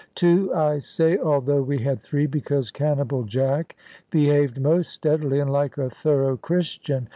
[0.15, 3.75] Two, I say, although we had three, because Cannibal Jack
[4.09, 7.07] behaved most steadily, and like a thorough Christian.